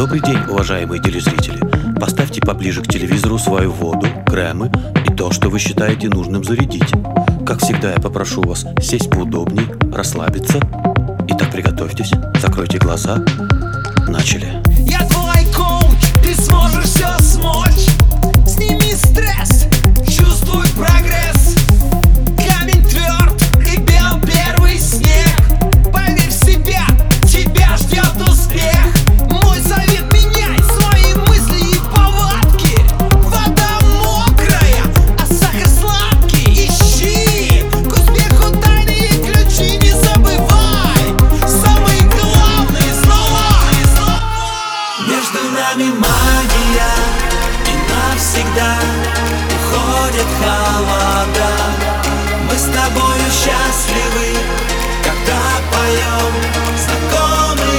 Добрый 0.00 0.22
день, 0.22 0.38
уважаемые 0.48 0.98
телезрители. 0.98 1.60
Поставьте 2.00 2.40
поближе 2.40 2.80
к 2.80 2.88
телевизору 2.88 3.38
свою 3.38 3.70
воду, 3.70 4.06
кремы 4.26 4.72
и 5.06 5.12
то, 5.12 5.30
что 5.30 5.50
вы 5.50 5.58
считаете 5.58 6.08
нужным 6.08 6.42
зарядить. 6.42 6.90
Как 7.46 7.58
всегда, 7.58 7.92
я 7.92 7.98
попрошу 7.98 8.40
вас 8.40 8.64
сесть 8.80 9.10
поудобней, 9.10 9.66
расслабиться. 9.92 10.58
Итак, 11.28 11.52
приготовьтесь, 11.52 12.12
закройте 12.40 12.78
глаза. 12.78 13.22
Начали. 14.08 14.62
Я 14.88 15.00
твой 15.00 15.44
коуч, 15.54 16.14
ты 16.24 16.34
сможешь 16.34 16.84
все 16.86 17.19
нами 45.60 45.90
магия 45.90 46.92
И 47.66 47.74
навсегда 47.92 48.72
уходят 49.56 50.30
холода. 50.40 51.50
Мы 52.48 52.54
с 52.56 52.64
тобою 52.64 53.26
счастливы 53.30 54.28
Когда 55.04 55.40
поем 55.70 56.32
знакомые 56.84 57.69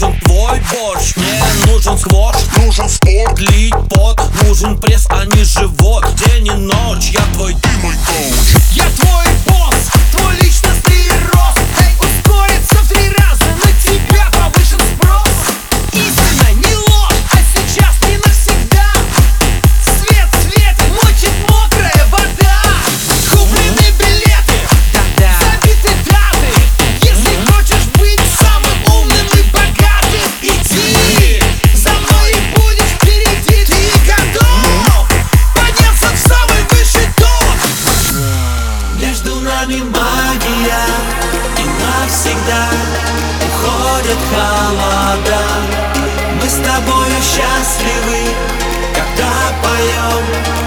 нужен 0.00 0.20
твой 0.20 0.60
борщ. 0.60 1.16
Мне 1.16 1.42
нужен 1.66 1.98
сквош 1.98 2.36
Нужен 2.58 2.88
спорт, 2.88 3.38
Лить 3.38 3.74
пот. 3.90 4.20
Нужен 4.44 4.78
пресс, 4.78 5.06
а 5.10 5.24
не 5.24 5.44
живот. 5.44 6.04
День 6.26 6.37
нами 39.60 39.80
магия 39.80 40.84
И 41.56 41.64
навсегда 41.82 42.68
уходят 43.46 44.18
холода. 44.30 45.42
Мы 46.40 46.48
с 46.48 46.54
тобою 46.54 47.16
счастливы, 47.22 48.20
когда 48.94 49.32
поем. 49.62 50.57